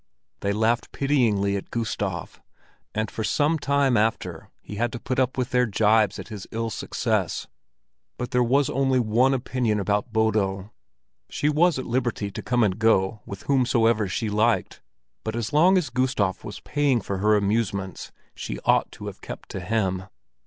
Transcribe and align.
They 0.39 0.51
laughed 0.51 0.91
pityingly 0.91 1.55
at 1.55 1.69
Gustav, 1.69 2.41
and 2.95 3.11
for 3.11 3.23
some 3.23 3.59
time 3.59 3.95
after 3.95 4.49
he 4.63 4.77
had 4.77 4.91
to 4.93 4.99
put 4.99 5.19
up 5.19 5.37
with 5.37 5.51
their 5.51 5.67
gibes 5.67 6.17
at 6.17 6.29
his 6.29 6.47
ill 6.49 6.71
success; 6.71 7.45
but 8.17 8.31
there 8.31 8.41
was 8.41 8.67
only 8.71 8.99
one 8.99 9.31
opinion 9.35 9.79
about 9.79 10.11
Bodil. 10.11 10.71
She 11.29 11.49
was 11.49 11.77
at 11.77 11.85
liberty 11.85 12.31
to 12.31 12.41
come 12.41 12.63
and 12.63 12.79
go 12.79 13.19
with 13.27 13.43
whomsoever 13.43 14.07
she 14.07 14.27
liked, 14.27 14.81
but 15.23 15.35
as 15.35 15.53
long 15.53 15.77
as 15.77 15.91
Gustav 15.91 16.43
was 16.43 16.61
paying 16.61 16.99
for 16.99 17.19
her 17.19 17.35
amusements, 17.35 18.11
she 18.33 18.57
ought 18.61 18.91
to 18.93 19.05
have 19.05 19.21
kept 19.21 19.49
to 19.49 19.59
him. 19.59 20.05